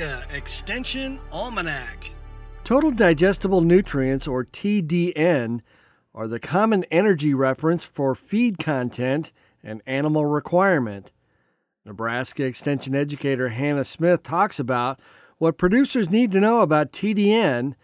Extension 0.00 1.20
Almanac. 1.30 2.10
Total 2.64 2.90
digestible 2.90 3.60
nutrients, 3.60 4.26
or 4.26 4.44
TDN, 4.44 5.60
are 6.14 6.26
the 6.26 6.40
common 6.40 6.84
energy 6.90 7.34
reference 7.34 7.84
for 7.84 8.14
feed 8.14 8.58
content 8.58 9.32
and 9.62 9.82
animal 9.86 10.26
requirement. 10.26 11.12
Nebraska 11.84 12.44
Extension 12.44 12.94
educator 12.94 13.50
Hannah 13.50 13.84
Smith 13.84 14.22
talks 14.22 14.58
about 14.58 14.98
what 15.38 15.58
producers 15.58 16.08
need 16.08 16.32
to 16.32 16.40
know 16.40 16.60
about 16.60 16.92
TDN 16.92 17.74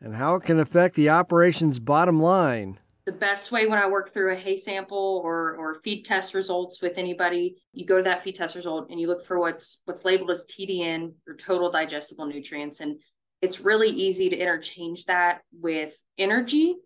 and 0.00 0.14
how 0.14 0.36
it 0.36 0.44
can 0.44 0.60
affect 0.60 0.94
the 0.94 1.08
operation's 1.08 1.78
bottom 1.78 2.20
line 2.20 2.78
the 3.06 3.12
best 3.12 3.52
way 3.52 3.66
when 3.66 3.78
I 3.78 3.86
work 3.86 4.12
through 4.12 4.32
a 4.32 4.36
hay 4.36 4.56
sample 4.56 5.20
or 5.22 5.56
or 5.56 5.80
feed 5.84 6.04
test 6.04 6.32
results 6.32 6.80
with 6.80 6.96
anybody, 6.96 7.56
you 7.72 7.84
go 7.84 7.98
to 7.98 8.02
that 8.04 8.22
feed 8.22 8.34
test 8.34 8.54
result 8.54 8.88
and 8.90 8.98
you 8.98 9.08
look 9.08 9.26
for 9.26 9.38
what's 9.38 9.80
what's 9.84 10.04
labeled 10.04 10.30
as 10.30 10.46
TDN 10.46 11.12
or 11.28 11.34
total 11.34 11.70
digestible 11.70 12.26
nutrients. 12.26 12.80
And 12.80 13.00
it's 13.42 13.60
really 13.60 13.90
easy 13.90 14.30
to 14.30 14.36
interchange 14.36 15.04
that 15.04 15.42
with 15.52 15.94
energy 16.16 16.76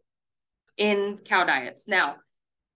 in 0.76 1.18
cow 1.24 1.44
diets. 1.44 1.86
Now, 1.86 2.16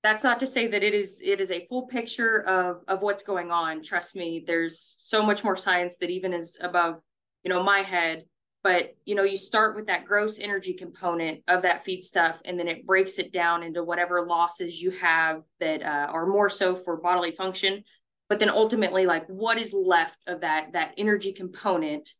that's 0.04 0.22
not 0.22 0.38
to 0.40 0.46
say 0.46 0.68
that 0.68 0.84
it 0.84 0.94
is 0.94 1.20
it 1.24 1.40
is 1.40 1.50
a 1.50 1.66
full 1.66 1.88
picture 1.88 2.42
of 2.42 2.82
of 2.86 3.02
what's 3.02 3.24
going 3.24 3.50
on. 3.50 3.82
Trust 3.82 4.14
me, 4.14 4.44
there's 4.46 4.94
so 4.98 5.20
much 5.20 5.42
more 5.42 5.56
science 5.56 5.96
that 5.98 6.10
even 6.10 6.32
is 6.32 6.58
above, 6.60 7.00
you 7.42 7.48
know, 7.52 7.62
my 7.62 7.80
head 7.80 8.24
but 8.62 8.94
you 9.04 9.14
know 9.14 9.24
you 9.24 9.36
start 9.36 9.74
with 9.76 9.86
that 9.86 10.04
gross 10.04 10.38
energy 10.38 10.72
component 10.72 11.42
of 11.48 11.62
that 11.62 11.84
feed 11.84 12.02
stuff 12.02 12.36
and 12.44 12.58
then 12.58 12.68
it 12.68 12.86
breaks 12.86 13.18
it 13.18 13.32
down 13.32 13.62
into 13.62 13.82
whatever 13.82 14.24
losses 14.26 14.80
you 14.80 14.90
have 14.90 15.42
that 15.60 15.82
uh, 15.82 16.10
are 16.10 16.26
more 16.26 16.48
so 16.48 16.76
for 16.76 16.96
bodily 16.96 17.32
function. 17.32 17.82
But 18.28 18.38
then 18.38 18.48
ultimately 18.48 19.04
like 19.04 19.26
what 19.26 19.58
is 19.58 19.74
left 19.74 20.16
of 20.26 20.40
that 20.40 20.72
that 20.72 20.94
energy 20.96 21.32
component 21.32 22.10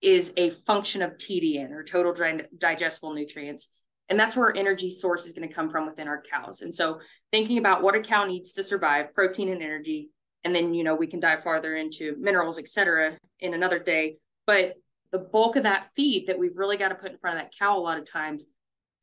is 0.00 0.32
a 0.36 0.50
function 0.50 1.02
of 1.02 1.12
tdn 1.18 1.70
or 1.70 1.82
total 1.82 2.14
digestible 2.56 3.14
nutrients. 3.14 3.68
And 4.08 4.18
that's 4.18 4.36
where 4.36 4.46
our 4.46 4.56
energy 4.56 4.90
source 4.90 5.26
is 5.26 5.32
going 5.32 5.48
to 5.48 5.54
come 5.54 5.70
from 5.70 5.86
within 5.86 6.08
our 6.08 6.22
cows. 6.22 6.62
And 6.62 6.74
so 6.74 7.00
thinking 7.30 7.58
about 7.58 7.82
what 7.82 7.94
a 7.94 8.00
cow 8.00 8.24
needs 8.24 8.54
to 8.54 8.62
survive 8.62 9.12
protein 9.14 9.48
and 9.48 9.62
energy 9.62 10.10
and 10.44 10.54
then 10.54 10.74
you 10.74 10.84
know 10.84 10.94
we 10.94 11.06
can 11.06 11.20
dive 11.20 11.42
farther 11.42 11.76
into 11.76 12.16
minerals 12.18 12.58
et 12.58 12.68
cetera 12.68 13.16
in 13.40 13.54
another 13.54 13.78
day. 13.78 14.16
But 14.46 14.74
the 15.12 15.18
bulk 15.18 15.56
of 15.56 15.62
that 15.62 15.88
feed 15.94 16.26
that 16.26 16.38
we've 16.38 16.56
really 16.56 16.76
got 16.76 16.88
to 16.88 16.94
put 16.94 17.12
in 17.12 17.18
front 17.18 17.38
of 17.38 17.42
that 17.42 17.52
cow 17.58 17.78
a 17.78 17.80
lot 17.80 17.98
of 17.98 18.10
times 18.10 18.44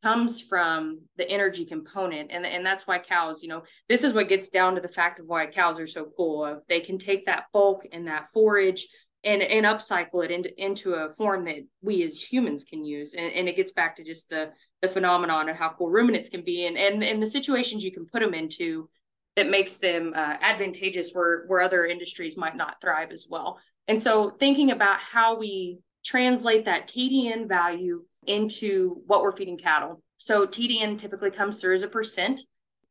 comes 0.03 0.39
from 0.39 1.02
the 1.17 1.28
energy 1.28 1.66
component. 1.66 2.30
And, 2.31 2.45
and 2.45 2.64
that's 2.66 2.86
why 2.86 3.00
cows 3.00 3.42
you 3.42 3.50
know 3.50 3.64
this 3.89 4.03
is 4.03 4.14
what 4.14 4.30
gets 4.30 4.50
down 4.50 4.75
to 4.75 4.81
the 4.81 4.88
fact 4.88 5.20
of 5.20 5.25
why 5.25 5.47
cows 5.47 5.80
are 5.80 5.88
so 5.88 6.08
cool. 6.16 6.62
They 6.70 6.80
can 6.80 6.97
take 6.97 7.25
that 7.25 7.45
bulk 7.53 7.86
and 7.92 8.08
that 8.08 8.28
forage 8.34 8.88
and 9.23 9.42
and 9.42 9.66
upcycle 9.66 10.23
it 10.23 10.31
into 10.31 10.64
into 10.64 10.94
a 10.94 11.14
form 11.14 11.45
that 11.45 11.66
we 11.81 12.03
as 12.03 12.22
humans 12.22 12.64
can 12.64 12.86
use. 12.86 13.16
And, 13.16 13.34
and 13.34 13.50
it 13.50 13.56
gets 13.56 13.72
back 13.72 13.95
to 13.95 14.03
just 14.03 14.30
the 14.30 14.52
the 14.81 14.88
phenomenon 14.88 15.50
of 15.50 15.58
how 15.58 15.73
cool 15.75 15.90
ruminants 15.90 16.30
can 16.30 16.44
be 16.44 16.67
and 16.67 16.78
and, 16.78 17.03
and 17.03 17.22
the 17.22 17.25
situations 17.25 17.84
you 17.84 17.92
can 17.92 18.06
put 18.06 18.22
them 18.22 18.34
into 18.34 18.90
that 19.36 19.50
makes 19.50 19.78
them 19.78 20.14
uh, 20.16 20.36
advantageous 20.42 21.12
where 21.14 21.45
where 21.47 21.62
other 21.62 21.86
industries 21.86 22.38
might 22.38 22.56
not 22.56 22.80
thrive 22.80 23.12
as 23.12 23.25
well. 23.30 23.59
And 23.88 24.02
so 24.02 24.31
thinking 24.40 24.72
about 24.72 25.00
how 25.00 25.38
we 25.38 25.80
translate 26.06 26.66
that 26.66 26.88
TDN 26.88 27.48
value 27.48 28.03
into 28.28 29.02
what 29.08 29.22
we're 29.22 29.36
feeding 29.36 29.58
cattle. 29.58 30.02
So 30.17 30.45
TDN 30.45 30.97
typically 30.97 31.31
comes 31.31 31.59
through 31.59 31.73
as 31.73 31.84
a 31.84 31.88
percent. 31.88 32.42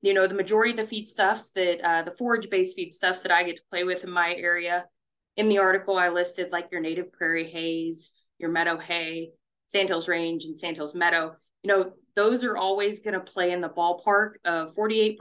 You 0.03 0.13
know, 0.13 0.27
the 0.27 0.35
majority 0.35 0.71
of 0.73 0.77
the 0.89 0.95
feedstuffs 0.95 1.53
that 1.55 1.81
uh, 1.83 2.03
the 2.03 2.13
forage 2.13 2.51
based 2.51 2.77
feedstuffs 2.77 3.23
that 3.23 3.33
I 3.33 3.45
get 3.45 3.57
to 3.57 3.63
play 3.71 3.85
with 3.85 4.05
in 4.05 4.11
my 4.11 4.35
area. 4.35 4.85
In 5.37 5.49
the 5.49 5.59
article, 5.59 5.97
I 5.97 6.11
listed 6.11 6.53
like 6.53 6.69
your 6.71 6.81
native 6.81 7.13
prairie 7.13 7.51
hays, 7.51 8.13
your 8.39 8.51
meadow 8.51 8.77
hay, 8.77 9.31
Sandhills 9.69 10.09
Range, 10.09 10.45
and 10.45 10.59
Sandhills 10.59 10.95
Meadow. 10.95 11.35
You 11.63 11.69
know, 11.69 11.93
those 12.15 12.45
are 12.45 12.57
always 12.57 13.01
going 13.01 13.15
to 13.15 13.21
play 13.21 13.53
in 13.53 13.61
the 13.61 13.69
ballpark 13.69 14.35
of 14.45 14.75
48% 14.77 15.17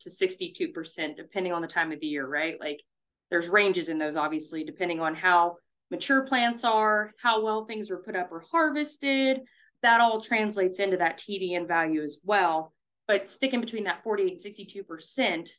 to 0.00 0.08
62%, 0.08 1.16
depending 1.16 1.52
on 1.52 1.62
the 1.62 1.68
time 1.68 1.92
of 1.92 2.00
the 2.00 2.06
year, 2.06 2.26
right? 2.26 2.58
Like 2.58 2.82
there's 3.30 3.48
ranges 3.48 3.88
in 3.88 3.98
those, 3.98 4.16
obviously, 4.16 4.64
depending 4.64 5.00
on 5.00 5.14
how 5.14 5.56
mature 5.92 6.22
plants 6.22 6.64
are, 6.64 7.12
how 7.22 7.44
well 7.44 7.66
things 7.66 7.90
were 7.90 8.02
put 8.02 8.16
up 8.16 8.32
or 8.32 8.42
harvested. 8.50 9.42
That 9.82 10.00
all 10.00 10.20
translates 10.20 10.78
into 10.78 10.96
that 10.96 11.18
TDN 11.18 11.68
value 11.68 12.02
as 12.02 12.18
well. 12.24 12.72
But 13.06 13.28
sticking 13.28 13.60
between 13.60 13.84
that 13.84 14.02
48 14.02 14.44
and 14.44 14.86
62%, 14.86 15.50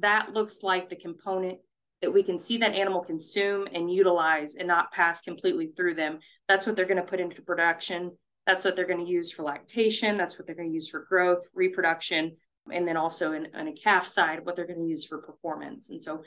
that 0.00 0.32
looks 0.32 0.62
like 0.62 0.90
the 0.90 0.96
component 0.96 1.58
that 2.02 2.12
we 2.12 2.22
can 2.22 2.38
see 2.38 2.58
that 2.58 2.74
animal 2.74 3.02
consume 3.02 3.68
and 3.72 3.92
utilize 3.92 4.56
and 4.56 4.66
not 4.66 4.92
pass 4.92 5.20
completely 5.20 5.70
through 5.76 5.94
them. 5.94 6.18
That's 6.48 6.66
what 6.66 6.74
they're 6.74 6.84
going 6.84 6.96
to 6.96 7.02
put 7.02 7.20
into 7.20 7.42
production. 7.42 8.12
That's 8.46 8.64
what 8.64 8.74
they're 8.74 8.86
going 8.86 9.04
to 9.04 9.10
use 9.10 9.30
for 9.30 9.42
lactation. 9.42 10.16
That's 10.16 10.38
what 10.38 10.46
they're 10.46 10.56
going 10.56 10.70
to 10.70 10.74
use 10.74 10.88
for 10.88 11.06
growth, 11.08 11.44
reproduction, 11.54 12.36
and 12.72 12.86
then 12.86 12.96
also 12.96 13.32
in, 13.32 13.48
on 13.54 13.68
a 13.68 13.72
calf 13.72 14.08
side, 14.08 14.44
what 14.44 14.56
they're 14.56 14.66
going 14.66 14.82
to 14.82 14.88
use 14.88 15.04
for 15.04 15.18
performance. 15.18 15.90
And 15.90 16.02
so 16.02 16.22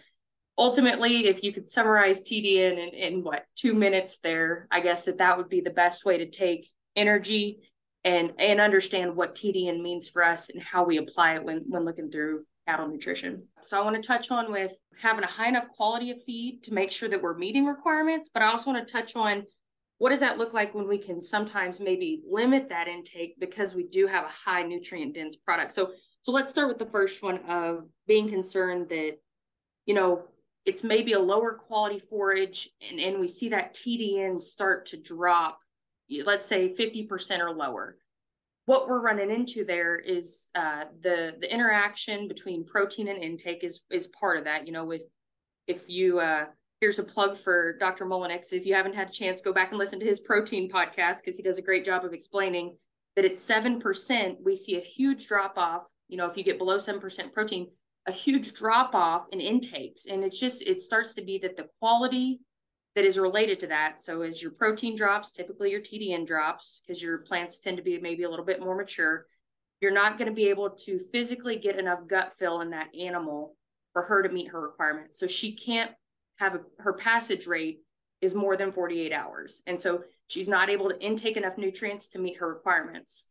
ultimately, 0.58 1.28
if 1.28 1.44
you 1.44 1.52
could 1.52 1.70
summarize 1.70 2.22
TDN 2.22 2.74
in, 2.74 2.90
in 2.94 3.24
what 3.24 3.46
two 3.56 3.74
minutes 3.74 4.20
there, 4.20 4.68
I 4.72 4.80
guess 4.80 5.06
that 5.06 5.18
that 5.20 5.38
would 5.38 5.50
be 5.50 5.62
the 5.62 5.70
best 5.70 6.06
way 6.06 6.18
to 6.20 6.30
take 6.30 6.70
energy 6.96 7.60
and 8.04 8.32
and 8.40 8.60
understand 8.60 9.16
what 9.16 9.36
TDN 9.36 9.82
means 9.82 10.10
for 10.10 10.24
us 10.24 10.50
and 10.50 10.62
how 10.62 10.84
we 10.84 10.98
apply 10.98 11.36
it 11.36 11.44
when 11.44 11.64
when 11.68 11.86
looking 11.86 12.10
through 12.10 12.46
cattle 12.68 12.88
nutrition. 12.88 13.48
So 13.64 13.80
I 13.80 13.84
want 13.84 13.96
to 13.96 14.08
touch 14.08 14.32
on 14.32 14.52
with 14.52 14.74
having 15.00 15.24
a 15.24 15.28
high 15.28 15.48
enough 15.48 15.70
quality 15.70 16.12
of 16.12 16.18
feed 16.26 16.64
to 16.64 16.74
make 16.74 16.92
sure 16.92 17.10
that 17.10 17.22
we're 17.22 17.38
meeting 17.38 17.66
requirements, 17.66 18.30
but 18.32 18.44
I 18.44 18.48
also 18.48 18.72
want 18.72 18.88
to 18.88 18.92
touch 18.92 19.16
on 19.16 19.44
what 19.98 20.10
does 20.10 20.20
that 20.22 20.38
look 20.38 20.54
like 20.54 20.74
when 20.74 20.88
we 20.88 20.98
can 20.98 21.22
sometimes 21.22 21.80
maybe 21.80 22.24
limit 22.28 22.70
that 22.70 22.88
intake 22.88 23.40
because 23.40 23.76
we 23.76 23.84
do 23.84 24.08
have 24.08 24.26
a 24.26 24.50
high 24.50 24.64
nutrient 24.64 25.14
dense 25.16 25.36
product. 25.36 25.74
So 25.74 25.92
so 26.24 26.32
let's 26.32 26.52
start 26.52 26.68
with 26.68 26.78
the 26.78 26.92
first 26.92 27.24
one 27.24 27.40
of 27.48 27.86
being 28.08 28.30
concerned 28.30 28.90
that 28.90 29.18
you 29.86 29.94
know 29.94 30.24
it's 30.66 30.84
maybe 30.84 31.14
a 31.14 31.20
lower 31.20 31.54
quality 31.54 32.00
forage 32.00 32.70
and, 32.88 33.00
and 33.00 33.20
we 33.20 33.28
see 33.28 33.50
that 33.50 33.74
TDN 33.74 34.42
start 34.42 34.86
to 34.88 34.98
drop, 34.98 35.60
let's 36.24 36.46
say 36.46 36.74
50% 36.74 37.40
or 37.40 37.52
lower. 37.52 37.98
What 38.66 38.88
we're 38.88 39.02
running 39.02 39.32
into 39.32 39.66
there 39.66 39.96
is 39.96 40.50
uh, 40.54 40.86
the 41.02 41.36
the 41.42 41.52
interaction 41.52 42.28
between 42.28 42.64
protein 42.64 43.08
and 43.08 43.22
intake 43.22 43.64
is 43.64 43.82
is 43.90 44.08
part 44.08 44.38
of 44.38 44.44
that. 44.44 44.68
You 44.68 44.72
know, 44.72 44.86
with 44.86 45.02
if 45.66 45.90
you 45.90 46.20
uh, 46.20 46.46
here's 46.80 47.00
a 47.00 47.04
plug 47.04 47.40
for 47.40 47.76
Dr. 47.80 48.06
Mullenix. 48.06 48.54
If 48.54 48.66
you 48.66 48.76
haven't 48.76 48.96
had 48.96 49.10
a 49.10 49.12
chance, 49.12 49.42
go 49.42 49.52
back 49.52 49.70
and 49.70 49.80
listen 49.80 50.00
to 50.00 50.06
his 50.06 50.20
protein 50.20 50.70
podcast 50.70 51.22
because 51.22 51.38
he 51.38 51.44
does 51.44 51.58
a 51.58 51.62
great 51.62 51.84
job 51.84 52.06
of 52.06 52.14
explaining 52.14 52.78
that 53.16 53.26
at 53.26 53.40
seven 53.40 53.80
percent 53.80 54.38
we 54.44 54.56
see 54.56 54.78
a 54.78 54.82
huge 54.82 55.28
drop 55.28 55.58
off. 55.58 55.84
You 56.08 56.18
know, 56.18 56.28
if 56.28 56.38
you 56.38 56.44
get 56.44 56.60
below 56.60 56.78
seven 56.78 57.02
percent 57.02 57.34
protein, 57.34 57.68
a 58.08 58.12
huge 58.12 58.54
drop 58.54 58.96
off 58.96 59.28
in 59.32 59.40
intakes. 59.40 60.06
And 60.08 60.24
it's 60.24 60.40
just, 60.40 60.64
it 60.64 60.82
starts 60.82 61.14
to 61.16 61.22
be 61.22 61.38
that 61.40 61.56
the 61.56 61.68
quality 61.80 62.42
that 62.96 63.06
is 63.06 63.18
related 63.18 63.60
to 63.60 63.68
that. 63.68 64.00
So 64.00 64.22
as 64.22 64.42
your 64.42 64.52
protein 64.52 64.96
drops, 64.96 65.32
typically 65.32 65.72
your 65.72 65.80
TDN 65.82 66.28
drops 66.28 66.82
because 66.82 67.02
your 67.02 67.20
plants 67.20 67.60
tend 67.60 67.78
to 67.78 67.84
be 67.84 68.00
maybe 68.00 68.24
a 68.24 68.30
little 68.30 68.46
bit 68.46 68.60
more 68.60 68.76
mature. 68.76 69.28
You're 69.80 69.94
not 69.94 70.18
going 70.18 70.28
to 70.28 70.34
be 70.34 70.50
able 70.50 70.72
to 70.72 71.00
physically 71.12 71.56
get 71.58 71.80
enough 71.80 72.08
gut 72.08 72.34
fill 72.34 72.62
in 72.62 72.72
that 72.72 72.94
animal 72.96 73.56
for 73.94 74.04
her 74.04 74.22
to 74.24 74.30
meet 74.30 74.50
her 74.50 74.62
requirements. 74.62 75.20
So 75.20 75.28
she 75.28 75.54
can't 75.54 75.92
have 76.38 76.56
a, 76.56 76.62
her 76.80 76.94
passage 76.94 77.48
rate 77.48 77.80
is 78.20 78.36
more 78.36 78.58
than 78.58 78.72
48 78.72 79.12
hours. 79.12 79.64
And 79.66 79.80
so 79.80 80.04
she's 80.28 80.48
not 80.48 80.70
able 80.70 80.90
to 80.90 81.04
intake 81.04 81.38
enough 81.38 81.58
nutrients 81.58 82.10
to 82.10 82.20
meet 82.20 82.38
her 82.38 82.48
requirements 82.48 83.26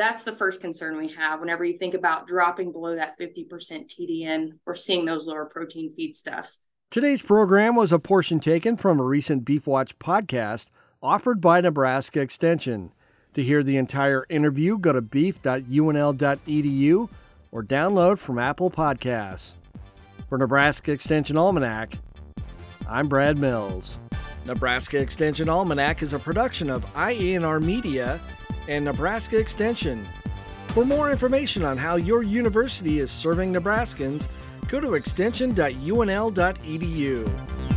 that's 0.00 0.24
the 0.24 0.32
first 0.32 0.62
concern 0.62 0.96
we 0.96 1.12
have 1.12 1.40
whenever 1.40 1.62
you 1.62 1.76
think 1.76 1.92
about 1.92 2.26
dropping 2.26 2.72
below 2.72 2.96
that 2.96 3.18
50% 3.18 3.50
TDN 3.50 4.52
or 4.64 4.74
seeing 4.74 5.04
those 5.04 5.26
lower 5.26 5.44
protein 5.44 5.94
feedstuffs. 5.94 6.56
Today's 6.90 7.20
program 7.20 7.76
was 7.76 7.92
a 7.92 7.98
portion 7.98 8.40
taken 8.40 8.78
from 8.78 8.98
a 8.98 9.04
recent 9.04 9.44
Beef 9.44 9.66
Watch 9.66 9.98
podcast 9.98 10.68
offered 11.02 11.42
by 11.42 11.60
Nebraska 11.60 12.20
Extension. 12.20 12.92
To 13.34 13.42
hear 13.42 13.62
the 13.62 13.76
entire 13.76 14.24
interview, 14.30 14.78
go 14.78 14.94
to 14.94 15.02
beef.unl.edu 15.02 17.08
or 17.52 17.62
download 17.62 18.18
from 18.18 18.38
Apple 18.38 18.70
Podcasts. 18.70 19.52
For 20.30 20.38
Nebraska 20.38 20.92
Extension 20.92 21.36
Almanac, 21.36 21.92
I'm 22.88 23.06
Brad 23.06 23.38
Mills. 23.38 23.98
Nebraska 24.46 24.98
Extension 24.98 25.48
Almanac 25.48 26.02
is 26.02 26.12
a 26.12 26.18
production 26.18 26.70
of 26.70 26.84
IANR 26.94 27.62
Media 27.62 28.18
and 28.68 28.84
Nebraska 28.84 29.38
Extension. 29.38 30.04
For 30.68 30.84
more 30.84 31.10
information 31.10 31.64
on 31.64 31.76
how 31.76 31.96
your 31.96 32.22
university 32.22 33.00
is 33.00 33.10
serving 33.10 33.52
Nebraskans, 33.52 34.28
go 34.68 34.80
to 34.80 34.94
extension.unl.edu. 34.94 37.69